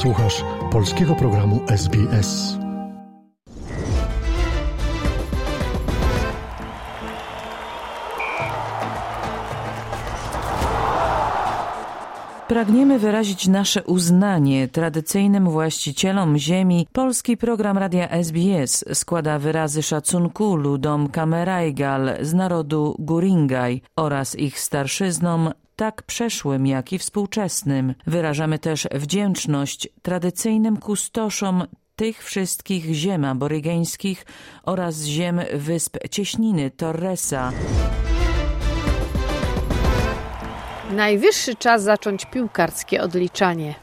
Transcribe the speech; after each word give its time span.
Słuchasz 0.00 0.44
polskiego 0.72 1.14
programu 1.14 1.60
SBS. 1.68 2.58
Pragniemy 12.48 12.98
wyrazić 12.98 13.48
nasze 13.48 13.82
uznanie 13.82 14.68
tradycyjnym 14.68 15.50
właścicielom 15.50 16.38
ziemi. 16.38 16.86
Polski 16.92 17.36
program 17.36 17.78
Radia 17.78 18.08
SBS 18.08 18.84
składa 18.94 19.38
wyrazy 19.38 19.82
szacunku 19.82 20.56
ludom 20.56 21.08
Kamerajgal 21.08 22.10
z 22.20 22.34
narodu 22.34 22.96
Guringaj 22.98 23.80
oraz 23.96 24.38
ich 24.38 24.60
starszyznom 24.60 25.50
tak 25.80 26.02
przeszłym, 26.02 26.66
jak 26.66 26.92
i 26.92 26.98
współczesnym. 26.98 27.94
Wyrażamy 28.06 28.58
też 28.58 28.88
wdzięczność 28.92 29.88
tradycyjnym 30.02 30.76
kustoszom 30.76 31.66
tych 31.96 32.24
wszystkich 32.24 32.84
ziem 32.94 33.24
aborygeńskich 33.24 34.26
oraz 34.62 35.02
ziem 35.02 35.40
wysp 35.54 35.96
Cieśniny 36.10 36.70
Torresa. 36.70 37.52
Najwyższy 40.90 41.54
czas 41.54 41.82
zacząć 41.82 42.24
piłkarskie 42.24 43.02
odliczanie. 43.02 43.74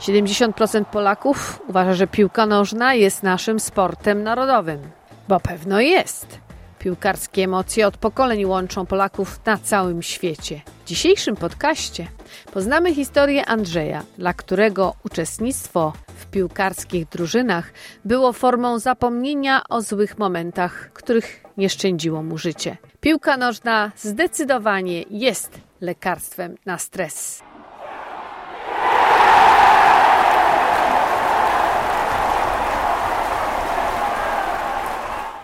70% 0.00 0.84
Polaków 0.84 1.60
uważa, 1.68 1.94
że 1.94 2.06
piłka 2.06 2.46
nożna 2.46 2.94
jest 2.94 3.22
naszym 3.22 3.60
sportem 3.60 4.22
narodowym. 4.22 4.80
Bo 5.28 5.40
pewno 5.40 5.80
jest. 5.80 6.47
Piłkarskie 6.78 7.44
emocje 7.44 7.86
od 7.86 7.96
pokoleń 7.96 8.44
łączą 8.44 8.86
Polaków 8.86 9.40
na 9.46 9.58
całym 9.58 10.02
świecie. 10.02 10.60
W 10.84 10.88
dzisiejszym 10.88 11.36
podcaście 11.36 12.06
poznamy 12.52 12.94
historię 12.94 13.46
Andrzeja, 13.46 14.02
dla 14.18 14.32
którego 14.32 14.94
uczestnictwo 15.04 15.92
w 16.06 16.26
piłkarskich 16.26 17.08
drużynach 17.08 17.72
było 18.04 18.32
formą 18.32 18.78
zapomnienia 18.78 19.62
o 19.68 19.82
złych 19.82 20.18
momentach, 20.18 20.90
których 20.92 21.44
nie 21.56 21.68
szczędziło 21.68 22.22
mu 22.22 22.38
życie. 22.38 22.76
Piłka 23.00 23.36
nożna 23.36 23.92
zdecydowanie 23.96 25.04
jest 25.10 25.60
lekarstwem 25.80 26.54
na 26.66 26.78
stres. 26.78 27.47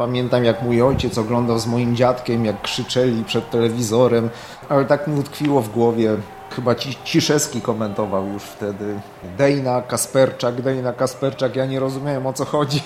Pamiętam 0.04 0.44
jak 0.44 0.62
mój 0.62 0.82
ojciec 0.82 1.18
oglądał 1.18 1.58
z 1.58 1.66
moim 1.66 1.96
dziadkiem, 1.96 2.44
jak 2.44 2.62
krzyczeli 2.62 3.24
przed 3.24 3.50
telewizorem, 3.50 4.30
ale 4.68 4.84
tak 4.84 5.06
mi 5.06 5.20
utkwiło 5.20 5.62
w 5.62 5.70
głowie. 5.70 6.16
Chyba 6.50 6.74
Ciszewski 7.04 7.60
komentował 7.60 8.26
już 8.26 8.42
wtedy. 8.42 9.00
Dejna, 9.38 9.82
Kasperczak, 9.82 10.62
Dejna, 10.62 10.92
Kasperczak. 10.92 11.56
Ja 11.56 11.66
nie 11.66 11.80
rozumiałem 11.80 12.26
o 12.26 12.32
co 12.32 12.44
chodzi. 12.44 12.82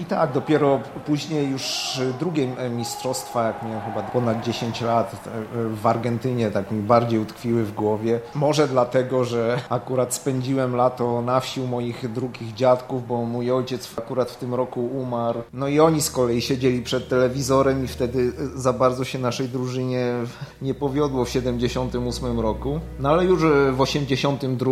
I 0.00 0.04
tak, 0.04 0.32
dopiero 0.32 0.80
później 1.06 1.50
już 1.50 2.00
drugie 2.18 2.48
mistrzostwa, 2.70 3.46
jak 3.46 3.62
miałem 3.62 3.80
chyba 3.80 4.02
ponad 4.02 4.44
10 4.44 4.80
lat 4.80 5.16
w 5.82 5.86
Argentynie, 5.86 6.50
tak 6.50 6.70
mi 6.70 6.82
bardziej 6.82 7.18
utkwiły 7.18 7.64
w 7.64 7.74
głowie. 7.74 8.20
Może 8.34 8.68
dlatego, 8.68 9.24
że 9.24 9.60
akurat 9.68 10.14
spędziłem 10.14 10.76
lato 10.76 11.22
na 11.22 11.40
wsi 11.40 11.60
u 11.60 11.66
moich 11.66 12.12
drugich 12.12 12.54
dziadków, 12.54 13.06
bo 13.06 13.24
mój 13.24 13.52
ojciec 13.52 13.88
akurat 13.98 14.30
w 14.30 14.36
tym 14.36 14.54
roku 14.54 14.86
umarł. 14.86 15.42
No 15.52 15.68
i 15.68 15.80
oni 15.80 16.02
z 16.02 16.10
kolei 16.10 16.42
siedzieli 16.42 16.82
przed 16.82 17.08
telewizorem 17.08 17.84
i 17.84 17.88
wtedy 17.88 18.32
za 18.54 18.72
bardzo 18.72 19.04
się 19.04 19.18
naszej 19.18 19.48
drużynie 19.48 20.12
nie 20.62 20.74
powiodło 20.74 21.24
w 21.24 21.30
78 21.30 22.40
roku 22.40 22.45
roku. 22.46 22.80
No 23.00 23.08
ale 23.08 23.24
już 23.24 23.42
w 23.72 23.80
82, 23.80 24.70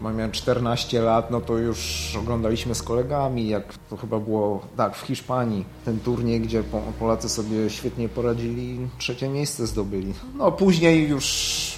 miałem 0.00 0.32
14 0.32 1.00
lat, 1.00 1.30
no 1.30 1.40
to 1.40 1.58
już 1.58 2.12
oglądaliśmy 2.20 2.74
z 2.74 2.82
kolegami, 2.82 3.48
jak 3.48 3.74
to 3.90 3.96
chyba 3.96 4.18
było, 4.18 4.60
tak, 4.76 4.96
w 4.96 5.00
Hiszpanii, 5.00 5.64
ten 5.84 6.00
turniej, 6.00 6.40
gdzie 6.40 6.62
Polacy 6.98 7.28
sobie 7.28 7.70
świetnie 7.70 8.08
poradzili, 8.08 8.88
trzecie 8.98 9.28
miejsce 9.28 9.66
zdobyli. 9.66 10.12
No 10.34 10.52
później 10.52 11.08
już 11.08 11.26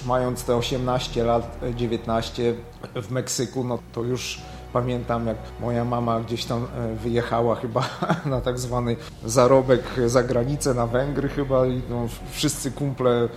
mając 0.05 0.43
te 0.43 0.55
18 0.55 1.23
lat, 1.23 1.59
19 1.75 2.55
w 2.95 3.11
Meksyku, 3.11 3.63
no 3.63 3.79
to 3.93 4.03
już 4.03 4.41
Pamiętam, 4.73 5.27
jak 5.27 5.37
moja 5.59 5.85
mama 5.85 6.19
gdzieś 6.19 6.45
tam 6.45 6.63
e, 6.63 6.95
wyjechała 6.95 7.55
chyba 7.55 7.89
na 8.25 8.41
tak 8.41 8.59
zwany 8.59 8.95
zarobek 9.25 9.81
za 10.05 10.23
granicę, 10.23 10.73
na 10.73 10.87
Węgry 10.87 11.29
chyba 11.29 11.67
i 11.67 11.81
no, 11.89 12.07
wszyscy 12.31 12.71
kumple 12.71 13.29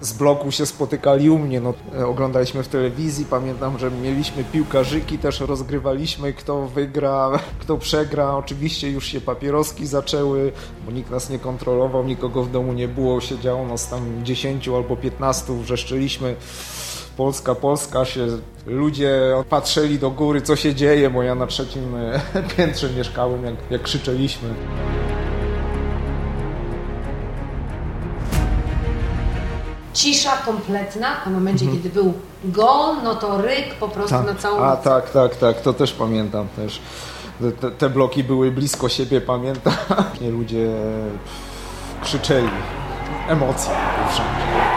z 0.00 0.12
bloku 0.12 0.50
się 0.50 0.66
spotykali 0.66 1.30
u 1.30 1.38
mnie. 1.38 1.60
No, 1.60 1.74
e, 1.98 2.06
oglądaliśmy 2.06 2.62
w 2.62 2.68
telewizji, 2.68 3.24
pamiętam, 3.24 3.78
że 3.78 3.90
mieliśmy 3.90 4.44
piłkarzyki, 4.44 5.18
też 5.18 5.40
rozgrywaliśmy, 5.40 6.32
kto 6.32 6.66
wygra, 6.66 7.30
kto 7.62 7.78
przegra. 7.78 8.36
Oczywiście 8.36 8.90
już 8.90 9.06
się 9.06 9.20
papieroski 9.20 9.86
zaczęły, 9.86 10.52
bo 10.86 10.92
nikt 10.92 11.10
nas 11.10 11.30
nie 11.30 11.38
kontrolował, 11.38 12.04
nikogo 12.04 12.42
w 12.42 12.50
domu 12.50 12.72
nie 12.72 12.88
było, 12.88 13.20
siedziało 13.20 13.66
nas 13.66 13.88
tam 13.88 14.24
10 14.24 14.68
albo 14.68 14.96
15, 14.96 15.52
wrzeszczeliśmy 15.52 16.36
Polska, 17.16 17.54
Polska 17.54 18.04
się 18.04 18.26
ludzie 18.66 19.20
patrzyli 19.50 19.98
do 19.98 20.10
góry, 20.10 20.42
co 20.42 20.56
się 20.56 20.74
dzieje, 20.74 21.10
bo 21.10 21.22
ja 21.22 21.34
na 21.34 21.46
trzecim 21.46 21.94
e, 21.96 22.20
piętrze 22.56 22.90
mieszkałem, 22.90 23.44
jak, 23.44 23.54
jak 23.70 23.82
krzyczeliśmy. 23.82 24.48
Cisza 29.92 30.36
kompletna, 30.36 31.24
a 31.24 31.30
w 31.30 31.32
momencie, 31.32 31.64
mhm. 31.64 31.82
kiedy 31.82 31.94
był 31.94 32.12
gol, 32.44 32.96
no 33.04 33.14
to 33.14 33.42
ryk 33.42 33.74
po 33.74 33.88
prostu 33.88 34.16
tak. 34.16 34.26
na 34.26 34.34
całą 34.34 34.60
A 34.60 34.76
tak, 34.76 35.10
tak, 35.10 35.36
tak, 35.36 35.60
to 35.60 35.72
też 35.72 35.92
pamiętam 35.92 36.48
też. 36.56 36.80
Te, 37.60 37.70
te 37.70 37.90
bloki 37.90 38.24
były 38.24 38.50
blisko 38.50 38.88
siebie, 38.88 39.20
pamiętam. 39.20 39.72
Ludzie 40.38 40.68
krzyczeli. 42.02 42.48
Emocje 43.28 43.72
wszędzie. 44.10 44.73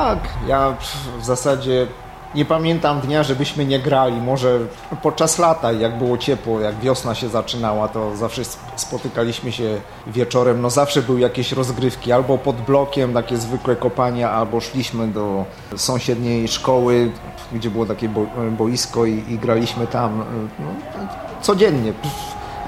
Tak, 0.00 0.18
ja 0.46 0.74
w 1.20 1.24
zasadzie 1.24 1.86
nie 2.34 2.44
pamiętam 2.44 3.00
dnia, 3.00 3.22
żebyśmy 3.22 3.64
nie 3.64 3.78
grali. 3.78 4.20
Może 4.20 4.58
podczas 5.02 5.38
lata, 5.38 5.72
jak 5.72 5.98
było 5.98 6.18
ciepło, 6.18 6.60
jak 6.60 6.78
wiosna 6.78 7.14
się 7.14 7.28
zaczynała, 7.28 7.88
to 7.88 8.16
zawsze 8.16 8.42
spotykaliśmy 8.76 9.52
się 9.52 9.80
wieczorem. 10.06 10.60
No 10.60 10.70
zawsze 10.70 11.02
były 11.02 11.20
jakieś 11.20 11.52
rozgrywki, 11.52 12.12
albo 12.12 12.38
pod 12.38 12.56
blokiem, 12.56 13.12
takie 13.14 13.36
zwykłe 13.36 13.76
kopania, 13.76 14.30
albo 14.30 14.60
szliśmy 14.60 15.08
do 15.08 15.44
sąsiedniej 15.76 16.48
szkoły, 16.48 17.10
gdzie 17.52 17.70
było 17.70 17.86
takie 17.86 18.08
boisko 18.58 19.06
i, 19.06 19.24
i 19.28 19.38
graliśmy 19.38 19.86
tam 19.86 20.24
no, 20.58 20.66
codziennie. 21.40 21.92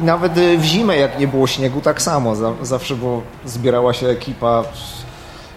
I 0.00 0.04
nawet 0.04 0.32
w 0.58 0.64
zimę, 0.64 0.96
jak 0.96 1.18
nie 1.18 1.28
było 1.28 1.46
śniegu, 1.46 1.80
tak 1.80 2.02
samo. 2.02 2.34
Zawsze 2.62 2.96
było, 2.96 3.22
zbierała 3.44 3.92
się 3.92 4.08
ekipa 4.08 4.64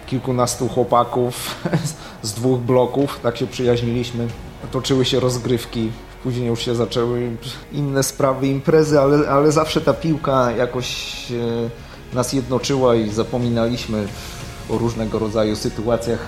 kilkunastu 0.06 0.68
chłopaków 0.68 1.54
z 2.22 2.32
dwóch 2.32 2.60
bloków, 2.60 3.20
tak 3.22 3.36
się 3.36 3.46
przyjaźniliśmy. 3.46 4.28
Toczyły 4.72 5.04
się 5.04 5.20
rozgrywki, 5.20 5.90
później 6.22 6.46
już 6.46 6.64
się 6.64 6.74
zaczęły 6.74 7.36
inne 7.72 8.02
sprawy, 8.02 8.46
imprezy, 8.46 9.00
ale, 9.00 9.28
ale 9.28 9.52
zawsze 9.52 9.80
ta 9.80 9.94
piłka 9.94 10.50
jakoś 10.50 11.16
e, 12.12 12.14
nas 12.14 12.32
jednoczyła 12.32 12.94
i 12.94 13.10
zapominaliśmy 13.10 14.06
o 14.70 14.78
różnego 14.78 15.18
rodzaju 15.18 15.56
sytuacjach 15.56 16.18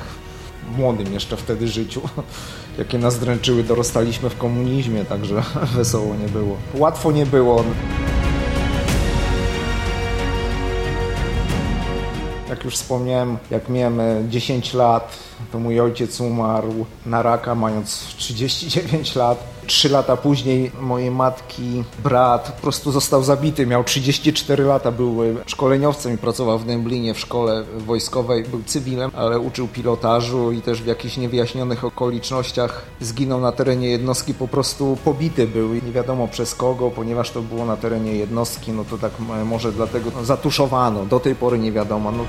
w 0.72 0.78
młodym 0.78 1.12
jeszcze 1.12 1.36
wtedy 1.36 1.68
życiu, 1.68 2.00
jakie 2.78 2.98
nas 2.98 3.18
dręczyły, 3.18 3.62
dorastaliśmy 3.62 4.30
w 4.30 4.38
komunizmie, 4.38 5.04
także 5.04 5.42
wesoło 5.76 6.14
nie 6.14 6.28
było. 6.28 6.56
Łatwo 6.74 7.12
nie 7.12 7.26
było. 7.26 7.64
Jak 12.48 12.64
już 12.64 12.74
wspomniałem, 12.74 13.38
jak 13.50 13.68
miałem 13.68 14.00
10 14.30 14.74
lat, 14.74 15.18
to 15.52 15.58
mój 15.58 15.80
ojciec 15.80 16.20
umarł 16.20 16.86
na 17.06 17.22
raka, 17.22 17.54
mając 17.54 18.14
39 18.16 19.16
lat. 19.16 19.57
Trzy 19.68 19.88
lata 19.88 20.16
później 20.16 20.72
mojej 20.80 21.10
matki 21.10 21.84
brat 22.02 22.52
po 22.52 22.62
prostu 22.62 22.92
został 22.92 23.22
zabity. 23.22 23.66
Miał 23.66 23.84
34 23.84 24.64
lata, 24.64 24.92
był 24.92 25.16
szkoleniowcem 25.46 26.14
i 26.14 26.18
pracował 26.18 26.58
w 26.58 26.66
Dęblinie 26.66 27.14
w 27.14 27.20
szkole 27.20 27.64
wojskowej. 27.78 28.44
Był 28.44 28.62
cywilem, 28.66 29.10
ale 29.14 29.38
uczył 29.38 29.68
pilotażu 29.68 30.52
i 30.52 30.62
też 30.62 30.82
w 30.82 30.86
jakichś 30.86 31.16
niewyjaśnionych 31.16 31.84
okolicznościach 31.84 32.82
zginął 33.00 33.40
na 33.40 33.52
terenie 33.52 33.88
jednostki. 33.88 34.34
Po 34.34 34.48
prostu 34.48 34.98
pobity 35.04 35.46
był 35.46 35.74
i 35.74 35.82
nie 35.82 35.92
wiadomo 35.92 36.28
przez 36.28 36.54
kogo, 36.54 36.90
ponieważ 36.90 37.30
to 37.30 37.42
było 37.42 37.66
na 37.66 37.76
terenie 37.76 38.12
jednostki, 38.12 38.72
no 38.72 38.84
to 38.84 38.98
tak 38.98 39.12
może 39.44 39.72
dlatego 39.72 40.10
zatuszowano. 40.22 41.06
Do 41.06 41.20
tej 41.20 41.34
pory 41.34 41.58
nie 41.58 41.72
wiadomo. 41.72 42.12
No. 42.12 42.24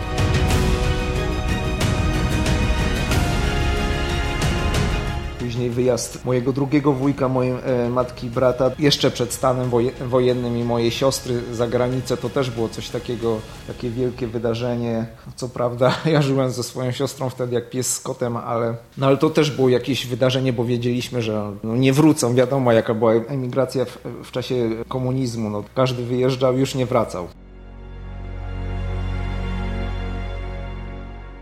Później 5.49 5.69
wyjazd 5.69 6.25
mojego 6.25 6.53
drugiego 6.53 6.93
wujka, 6.93 7.29
mojej 7.29 7.53
e, 7.53 7.89
matki 7.89 8.29
brata, 8.29 8.71
jeszcze 8.79 9.11
przed 9.11 9.33
stanem 9.33 9.71
wojennym 10.07 10.57
i 10.57 10.63
mojej 10.63 10.91
siostry 10.91 11.41
za 11.53 11.67
granicę, 11.67 12.17
to 12.17 12.29
też 12.29 12.51
było 12.51 12.69
coś 12.69 12.89
takiego, 12.89 13.39
takie 13.67 13.89
wielkie 13.89 14.27
wydarzenie. 14.27 15.05
Co 15.35 15.49
prawda 15.49 15.93
ja 16.13 16.21
żyłem 16.21 16.51
ze 16.51 16.63
swoją 16.63 16.91
siostrą 16.91 17.29
wtedy 17.29 17.55
jak 17.55 17.69
pies 17.69 17.95
z 17.95 17.99
kotem, 17.99 18.37
ale, 18.37 18.75
no, 18.97 19.07
ale 19.07 19.17
to 19.17 19.29
też 19.29 19.51
było 19.51 19.69
jakieś 19.69 20.07
wydarzenie, 20.07 20.53
bo 20.53 20.65
wiedzieliśmy, 20.65 21.21
że 21.21 21.51
no, 21.63 21.75
nie 21.75 21.93
wrócą. 21.93 22.35
Wiadomo 22.35 22.71
jaka 22.71 22.93
była 22.93 23.13
emigracja 23.13 23.85
w, 23.85 23.97
w 24.23 24.31
czasie 24.31 24.69
komunizmu. 24.87 25.49
No, 25.49 25.63
każdy 25.75 26.03
wyjeżdżał, 26.03 26.57
już 26.57 26.75
nie 26.75 26.85
wracał. 26.85 27.27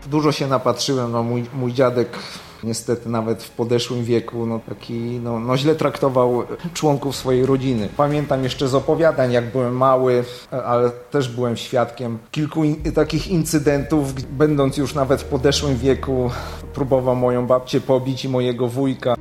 Dużo 0.06 0.32
się 0.32 0.46
napatrzyłem, 0.46 1.12
no 1.12 1.22
mój, 1.22 1.44
mój 1.54 1.72
dziadek 1.72 2.18
niestety 2.64 3.08
nawet 3.08 3.42
w 3.42 3.50
podeszłym 3.50 4.04
wieku 4.04 4.46
no, 4.46 4.60
taki, 4.68 5.20
no, 5.22 5.40
no 5.40 5.56
źle 5.56 5.74
traktował 5.74 6.42
członków 6.74 7.16
swojej 7.16 7.46
rodziny. 7.46 7.88
Pamiętam 7.96 8.44
jeszcze 8.44 8.68
z 8.68 8.74
opowiadań, 8.74 9.32
jak 9.32 9.52
byłem 9.52 9.76
mały, 9.76 10.24
ale 10.64 10.90
też 10.90 11.28
byłem 11.28 11.56
świadkiem 11.56 12.18
kilku 12.30 12.64
in 12.64 12.92
takich 12.92 13.28
incydentów, 13.28 14.14
będąc 14.24 14.76
już 14.76 14.94
nawet 14.94 15.22
w 15.22 15.24
podeszłym 15.24 15.76
wieku, 15.76 16.30
próbował 16.74 17.16
moją 17.16 17.46
babcię 17.46 17.80
pobić 17.80 18.24
i 18.24 18.28
mojego 18.28 18.68
wujka. 18.68 19.14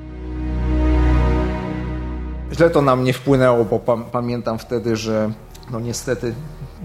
Źle 2.53 2.69
to 2.69 2.81
na 2.81 2.95
mnie 2.95 3.13
wpłynęło, 3.13 3.65
bo 3.65 3.79
pa 3.79 3.97
pamiętam 3.97 4.59
wtedy, 4.59 4.95
że 4.95 5.31
no 5.71 5.79
niestety 5.79 6.33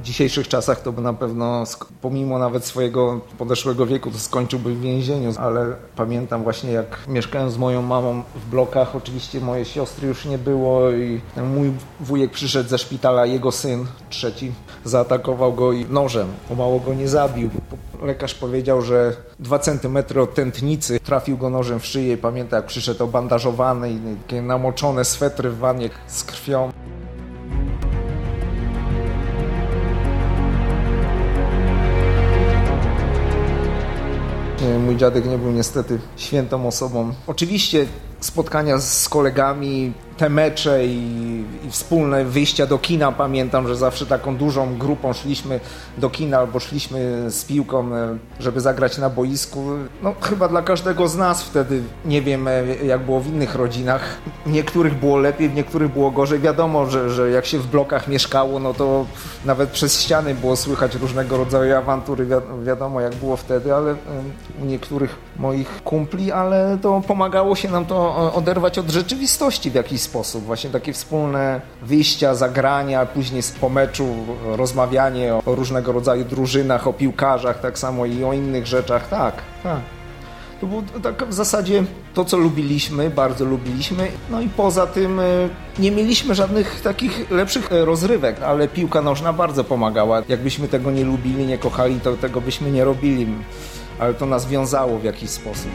w 0.03 0.05
dzisiejszych 0.05 0.49
czasach 0.49 0.81
to 0.81 0.93
by 0.93 1.03
na 1.03 1.13
pewno, 1.13 1.65
pomimo 2.01 2.39
nawet 2.39 2.65
swojego 2.65 3.21
podeszłego 3.39 3.87
wieku, 3.87 4.11
to 4.11 4.19
skończyłby 4.19 4.75
w 4.75 4.81
więzieniu, 4.81 5.33
ale 5.39 5.67
pamiętam 5.97 6.43
właśnie 6.43 6.73
jak 6.73 7.09
mieszkałem 7.09 7.51
z 7.51 7.59
moją 7.59 7.83
mamą 7.83 8.23
w 8.35 8.51
blokach, 8.51 8.97
oczywiście 8.97 9.41
mojej 9.41 9.65
siostry 9.65 10.09
już 10.09 10.25
nie 10.25 10.39
było 10.39 10.91
i 10.91 11.21
mój 11.55 11.73
wujek 12.01 12.31
przyszedł 12.31 12.69
ze 12.69 12.79
szpitala, 12.79 13.27
jego 13.27 13.53
syn 13.53 13.87
trzeci 14.11 14.53
zaatakował 14.85 15.53
go 15.53 15.73
i 15.73 15.85
nożem, 15.85 16.29
o 16.51 16.55
mało 16.55 16.81
go 16.81 16.95
nie 16.95 17.09
zabił. 17.09 17.51
Lekarz 18.03 18.35
powiedział, 18.35 18.83
że 18.83 19.17
dwa 19.39 19.59
centymetry 19.59 20.23
od 20.23 20.35
tętnicy 20.35 21.01
trafił 21.01 21.37
go 21.37 21.51
nożem 21.51 21.81
w 21.81 21.87
szyję. 21.87 22.17
Pamiętam 22.17 22.57
jak 22.57 22.67
przyszedł 22.67 23.05
obandażowany 23.05 23.93
i 23.93 24.35
namoczone 24.35 25.05
swetry 25.05 25.51
w 25.51 25.59
wanie 25.59 25.91
z 26.07 26.25
krwią. 26.25 26.73
Mój 34.93 34.99
dziadek 34.99 35.27
nie 35.27 35.39
był 35.39 35.51
niestety 35.53 35.99
świętą 36.17 36.67
osobą. 36.67 37.15
Oczywiście 37.27 37.87
spotkania 38.21 38.79
z 38.79 39.09
kolegami, 39.09 39.93
te 40.17 40.29
mecze 40.29 40.87
i, 40.87 41.45
i, 41.67 41.71
wspólne 41.71 42.25
wyjścia 42.25 42.67
do 42.67 42.79
kina. 42.79 43.13
Pamiętam, 43.13 43.69
że 43.69 43.77
zawsze 43.77 44.07
taką 44.07 44.37
dużą 44.37 44.79
grupą 44.79 45.13
szliśmy 45.13 45.61
do 45.99 46.11
kina 46.11 46.39
albo 46.39 46.61
szliśmy 46.61 47.31
z 47.31 47.45
piłką, 47.45 47.97
e, 47.97 48.19
żeby 48.41 48.61
zagrać 48.61 48.99
na 48.99 49.11
boisku. 49.11 49.65
No 50.03 50.15
chyba 50.21 50.49
dla 50.49 50.63
każdego 50.63 51.09
z 51.09 51.17
nas 51.17 51.43
wtedy, 51.43 51.83
nie 52.05 52.23
wiem 52.23 52.49
e, 52.49 52.65
jak 52.87 53.01
było 53.05 53.21
w 53.21 53.27
innych 53.27 53.55
rodzinach. 53.55 54.19
Niektórych 54.47 54.95
było 54.95 55.19
lepiej, 55.19 55.49
w 55.49 55.55
niektórych 55.55 55.93
było 55.93 56.11
gorzej. 56.11 56.41
Wiadomo, 56.41 56.87
że, 56.87 57.11
że 57.11 57.31
jak 57.31 57.47
się 57.47 57.59
w 57.59 57.67
blokach 57.67 58.09
mieszkało, 58.09 58.59
no 58.59 58.75
to 58.75 59.07
nawet 59.45 59.71
przez 59.71 60.01
ściany 60.01 60.35
było 60.35 60.57
słychać 60.57 60.95
różnego 60.95 61.37
rodzaju 61.37 61.77
awantury. 61.77 62.27
Wi 62.27 62.35
wiadomo 62.65 63.01
jak 63.01 63.15
było 63.15 63.37
wtedy, 63.37 63.75
ale 63.75 63.91
e, 63.91 63.97
u 64.63 64.65
niektórych 64.65 65.19
moich 65.37 65.83
kumpli, 65.85 66.33
ale 66.33 66.79
to 66.83 67.03
pomagało 67.07 67.57
się 67.57 67.71
nam 67.71 67.87
to 67.87 68.33
oderwać 68.35 68.79
od 68.79 68.91
rzeczywistości 68.91 69.71
w 69.71 69.75
jakiś 69.75 70.02
sposób. 70.03 70.45
Właśnie 70.45 70.71
takie 70.71 70.93
wspólne 70.93 71.61
wyjścia, 71.83 72.35
zagrania, 72.35 73.07
później 73.07 73.43
po 73.61 73.69
meczu 73.69 74.07
rozmawianie 74.45 75.35
o 75.35 75.43
różnego 75.47 75.93
rodzaju 75.93 76.25
drużynach, 76.25 76.87
o 76.87 76.93
piłkarzach, 76.93 77.61
tak 77.61 77.79
samo 77.79 78.07
i 78.07 78.25
o 78.25 78.33
innych 78.33 78.67
rzeczach. 78.67 79.09
Tak, 79.09 79.35
tak. 79.63 79.81
To 80.63 80.67
było 80.67 80.83
tak 81.03 81.29
w 81.29 81.33
zasadzie 81.33 81.85
to, 82.15 82.25
co 82.25 82.37
lubiliśmy, 82.37 83.11
bardzo 83.11 83.45
lubiliśmy. 83.45 84.09
No 84.31 84.41
i 84.41 84.49
poza 84.49 84.87
tym 84.87 85.21
e, 85.21 85.25
nie 85.79 85.91
mieliśmy 85.91 86.35
żadnych 86.35 86.81
takich 86.81 87.31
lepszych 87.31 87.73
e, 87.73 87.85
rozrywek, 87.85 88.43
ale 88.43 88.69
piłka 88.69 89.03
nożna 89.03 89.33
bardzo 89.33 89.65
pomagała. 89.65 90.23
Jakbyśmy 90.29 90.69
tego 90.69 90.91
nie 90.91 91.05
lubili, 91.05 91.47
nie 91.47 91.59
kochali, 91.59 92.01
to 92.01 92.17
tego 92.17 92.41
byśmy 92.41 92.71
nie 92.71 92.85
robili. 92.85 93.27
Ale 93.99 94.15
to 94.15 94.27
nas 94.27 94.47
wiązało 94.47 94.99
w 94.99 95.05
jakiś 95.05 95.31
sposób. 95.31 95.71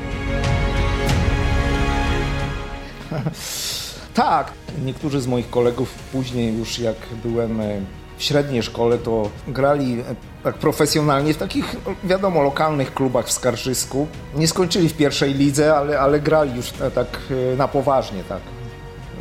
tak, 4.17 4.51
niektórzy 4.85 5.21
z 5.21 5.27
moich 5.27 5.49
kolegów 5.49 5.93
później 6.11 6.57
już 6.57 6.79
jak 6.79 6.95
byłem 7.23 7.61
e, 7.61 7.81
w 8.17 8.23
średniej 8.23 8.63
szkole, 8.63 8.97
to 8.97 9.29
grali 9.47 9.99
e, 9.99 10.03
tak 10.43 10.55
profesjonalnie 10.55 11.33
w 11.33 11.37
takich, 11.37 11.75
wiadomo, 12.03 12.41
lokalnych 12.43 12.93
klubach 12.93 13.25
w 13.25 13.31
Skarżysku. 13.31 14.07
Nie 14.35 14.47
skończyli 14.47 14.89
w 14.89 14.93
pierwszej 14.93 15.33
lidze, 15.33 15.75
ale, 15.75 15.99
ale 15.99 16.19
grali 16.19 16.55
już 16.55 16.73
e, 16.81 16.91
tak 16.91 17.07
na 17.57 17.67
poważnie, 17.67 18.23
tak. 18.23 18.41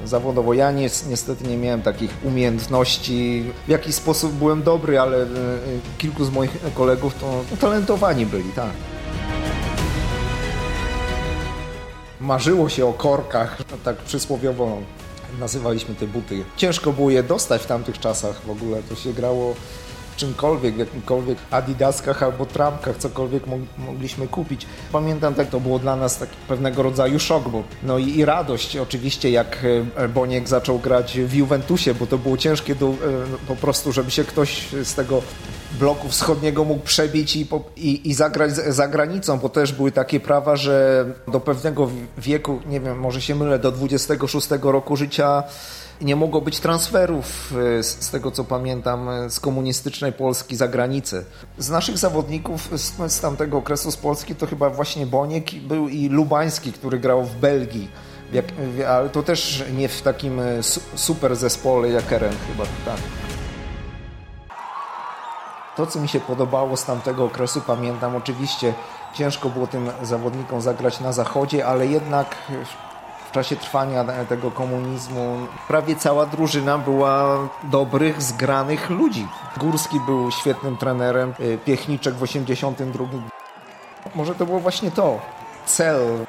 Zawodowo 0.04 0.54
ja 0.54 0.72
nie, 0.72 0.88
niestety 1.08 1.44
nie 1.48 1.56
miałem 1.56 1.82
takich 1.82 2.10
umiejętności. 2.24 3.44
W 3.66 3.70
jakiś 3.70 3.94
sposób 3.94 4.32
byłem 4.32 4.62
dobry, 4.62 5.00
ale 5.00 5.26
kilku 5.98 6.24
z 6.24 6.30
moich 6.30 6.56
kolegów 6.74 7.14
to 7.14 7.44
talentowani 7.60 8.26
byli, 8.26 8.52
tak. 8.52 8.95
Marzyło 12.26 12.68
się 12.68 12.86
o 12.86 12.92
korkach, 12.92 13.58
tak 13.84 13.96
przysłowiowo 13.96 14.78
nazywaliśmy 15.40 15.94
te 15.94 16.06
buty. 16.06 16.44
Ciężko 16.56 16.92
było 16.92 17.10
je 17.10 17.22
dostać 17.22 17.62
w 17.62 17.66
tamtych 17.66 17.98
czasach 17.98 18.40
w 18.46 18.50
ogóle, 18.50 18.82
to 18.82 18.94
się 18.96 19.12
grało 19.12 19.54
czymkolwiek, 20.16 20.74
w 20.74 20.78
jakimkolwiek 20.78 21.38
adidaskach 21.50 22.22
albo 22.22 22.46
trampkach, 22.46 22.96
cokolwiek 22.96 23.42
mogliśmy 23.78 24.28
kupić. 24.28 24.66
Pamiętam, 24.92 25.34
tak 25.34 25.50
to 25.50 25.60
było 25.60 25.78
dla 25.78 25.96
nas 25.96 26.18
taki 26.18 26.36
pewnego 26.48 26.82
rodzaju 26.82 27.18
szok, 27.18 27.48
bo 27.48 27.62
no 27.82 27.98
i, 27.98 28.18
i 28.18 28.24
radość 28.24 28.76
oczywiście, 28.76 29.30
jak 29.30 29.58
e, 29.96 30.08
Boniek 30.08 30.48
zaczął 30.48 30.78
grać 30.78 31.18
w 31.20 31.34
Juventusie, 31.34 31.94
bo 31.94 32.06
to 32.06 32.18
było 32.18 32.36
ciężkie 32.36 32.74
do, 32.74 32.86
e, 32.88 32.92
po 33.48 33.56
prostu, 33.56 33.92
żeby 33.92 34.10
się 34.10 34.24
ktoś 34.24 34.68
z 34.84 34.94
tego 34.94 35.22
bloku 35.78 36.08
wschodniego 36.08 36.64
mógł 36.64 36.84
przebić 36.84 37.36
i, 37.36 37.46
i, 37.76 38.10
i 38.10 38.14
zagrać 38.14 38.54
za 38.54 38.88
granicą, 38.88 39.38
bo 39.38 39.48
też 39.48 39.72
były 39.72 39.92
takie 39.92 40.20
prawa, 40.20 40.56
że 40.56 41.06
do 41.32 41.40
pewnego 41.40 41.90
wieku, 42.18 42.60
nie 42.66 42.80
wiem, 42.80 42.98
może 42.98 43.20
się 43.20 43.34
mylę, 43.34 43.58
do 43.58 43.72
26 43.72 44.48
roku 44.62 44.96
życia 44.96 45.42
nie 46.00 46.16
mogło 46.16 46.40
być 46.40 46.60
transferów, 46.60 47.52
e, 47.78 47.82
z, 47.82 48.10
tego 48.10 48.30
co 48.30 48.44
pamiętam, 48.44 49.08
e, 49.08 49.30
z 49.30 49.40
komunistycznej 49.40 50.12
Polski 50.12 50.56
za 50.56 50.68
granicę. 50.68 51.24
Z 51.58 51.70
naszych 51.70 51.98
zawodników 51.98 52.68
z, 52.74 53.12
z 53.12 53.20
tamtego 53.20 53.58
okresu 53.58 53.90
z 53.90 53.96
Polski 53.96 54.34
to 54.34 54.46
chyba 54.46 54.70
właśnie 54.70 55.06
Boniek 55.06 55.54
był 55.54 55.88
i 55.88 56.08
Lubański, 56.08 56.72
który 56.72 56.98
grał 56.98 57.24
w 57.24 57.34
Belgii. 57.34 57.88
Jak, 58.32 58.44
ale 58.88 59.08
to 59.08 59.22
też 59.22 59.64
nie 59.76 59.88
w 59.88 60.02
takim 60.02 60.40
e, 60.40 60.62
super 60.94 61.36
zespole 61.36 61.88
jak 61.88 62.12
Eren 62.12 62.34
chyba, 62.48 62.64
tak. 62.84 63.25
To, 65.76 65.86
co 65.86 66.00
mi 66.00 66.08
się 66.08 66.20
podobało 66.20 66.76
z 66.76 66.84
tamtego 66.84 67.24
okresu, 67.24 67.60
pamiętam, 67.66 68.16
oczywiście 68.16 68.74
ciężko 69.14 69.48
było 69.48 69.66
tym 69.66 69.90
zawodnikom 70.02 70.60
zagrać 70.60 71.00
na 71.00 71.12
zachodzie, 71.12 71.66
ale 71.66 71.86
jednak 71.86 72.36
w 73.28 73.32
czasie 73.32 73.56
trwania 73.56 74.04
tego 74.28 74.50
komunizmu 74.50 75.38
prawie 75.68 75.96
cała 75.96 76.26
drużyna 76.26 76.78
była 76.78 77.38
dobrych, 77.62 78.22
zgranych 78.22 78.90
ludzi. 78.90 79.28
Górski 79.56 80.00
był 80.00 80.30
świetnym 80.30 80.76
trenerem, 80.76 81.34
y, 81.40 81.58
Piechniczek 81.64 82.14
w 82.14 82.22
82. 82.22 83.04
Może 84.14 84.34
to 84.34 84.46
było 84.46 84.60
właśnie 84.60 84.90
to, 84.90 85.18
cel. 85.66 86.26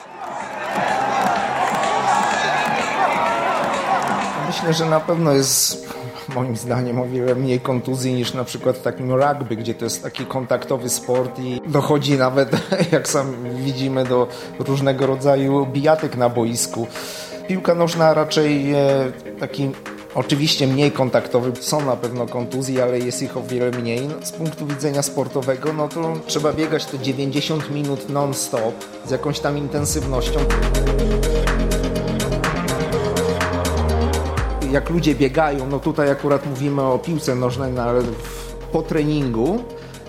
Myślę, 4.48 4.74
że 4.74 4.86
na 4.86 5.00
pewno 5.00 5.32
jest 5.32 5.87
moim 6.36 6.57
zdaniem 6.57 7.01
o 7.01 7.05
wiele 7.05 7.36
mniej 7.36 7.60
kontuzji 7.60 8.13
niż 8.13 8.34
na 8.34 8.43
przykład 8.43 8.77
w 8.77 8.81
takim 8.81 9.12
rugby, 9.12 9.55
gdzie 9.55 9.74
to 9.74 9.86
jest 9.86 10.03
taki 10.03 10.25
kontaktowy 10.25 10.89
sport 10.89 11.39
i 11.39 11.62
dochodzi 11.67 12.17
nawet, 12.17 12.50
jak 12.91 13.07
sam 13.07 13.36
widzimy, 13.55 14.05
do 14.05 14.27
różnego 14.60 15.07
rodzaju 15.07 15.65
bijatek 15.65 16.17
na 16.17 16.29
boisku. 16.29 16.88
Piłka 17.48 17.75
nożna 17.75 18.13
raczej 18.13 18.74
e, 18.74 18.77
taki 19.39 19.72
oczywiście 20.15 20.67
mniej 20.67 20.91
kontaktowy. 20.91 21.51
Są 21.60 21.86
na 21.86 21.96
pewno 21.96 22.25
kontuzje, 22.25 22.84
ale 22.84 23.00
jest 23.00 23.22
ich 23.22 23.38
o 23.38 23.43
wiele 23.43 23.72
mniej. 23.72 24.10
Z 24.24 24.31
punktu 24.31 24.65
widzenia 24.65 25.01
sportowego, 25.01 25.74
no 25.74 25.88
to 25.88 26.13
trzeba 26.25 26.53
biegać 26.53 26.86
te 26.86 27.00
90 27.00 27.72
minut 27.72 28.10
non-stop 28.10 28.86
z 29.05 29.12
jakąś 29.12 29.39
tam 29.39 29.57
intensywnością 29.57 30.39
jak 34.77 34.89
ludzie 34.89 35.15
biegają, 35.15 35.67
no 35.67 35.79
tutaj 35.79 36.12
akurat 36.12 36.46
mówimy 36.46 36.81
o 36.81 37.00
piłce 37.00 37.36
nożnej, 37.36 37.74
no 37.74 37.81
ale 37.81 38.01
po 38.72 38.81
treningu 38.81 39.63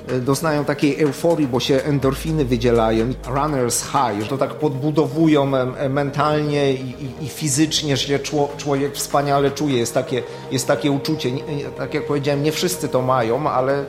e, 0.09 0.21
doznają 0.21 0.65
takiej 0.65 1.03
euforii, 1.03 1.47
bo 1.47 1.61
się 1.61 1.75
endorfiny 1.85 2.45
wydzielają, 2.45 3.07
runners 3.27 3.83
high, 3.83 4.23
że 4.23 4.29
to 4.29 4.39
tak 4.39 4.55
podbudowują 4.55 5.47
mentalnie 5.91 6.73
i, 6.73 6.95
i, 7.05 7.25
i 7.25 7.29
fizycznie, 7.29 7.97
że 7.97 8.19
człowiek 8.57 8.95
wspaniale 8.95 9.51
czuje. 9.51 9.79
Jest 9.79 9.95
takie, 9.95 10.23
jest 10.51 10.67
takie 10.67 10.91
uczucie, 10.91 11.31
tak 11.77 11.95
jak 11.95 12.07
powiedziałem, 12.07 12.43
nie 12.43 12.53
wszyscy 12.53 12.89
to 12.89 13.03
mają, 13.03 13.51
ale 13.51 13.85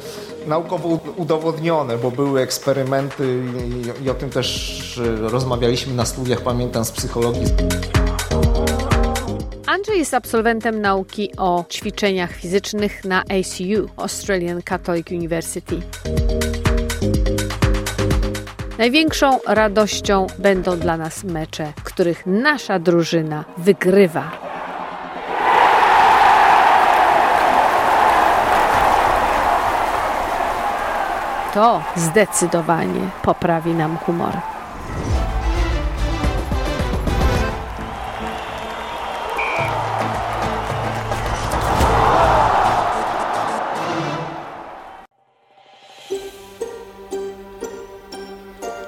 naukowo 0.48 1.00
udowodnione, 1.17 1.98
bo 1.98 2.12
były 2.12 2.41
eksperymenty 2.41 3.43
i, 4.01 4.05
i 4.05 4.09
o 4.09 4.13
tym 4.13 4.29
też 4.29 5.01
rozmawialiśmy 5.19 5.93
na 5.93 6.05
studiach, 6.05 6.41
pamiętam, 6.41 6.86
z 6.86 6.91
psychologii. 6.91 7.45
Andrzej 9.70 10.00
jest 10.00 10.14
absolwentem 10.14 10.82
nauki 10.82 11.32
o 11.38 11.66
ćwiczeniach 11.70 12.32
fizycznych 12.32 13.06
na 13.06 13.20
ACU, 13.20 13.90
Australian 13.98 14.62
Catholic 14.62 15.12
University. 15.12 15.82
Największą 18.78 19.40
radością 19.48 20.28
będą 20.40 20.80
dla 20.80 20.98
nas 20.98 21.24
mecze, 21.24 21.74
w 21.78 21.84
których 21.84 22.26
nasza 22.26 22.80
drużyna 22.80 23.46
wygrywa. 23.58 24.32
To 31.54 31.82
zdecydowanie 31.96 33.10
poprawi 33.24 33.74
nam 33.74 33.98
humor. 33.98 34.59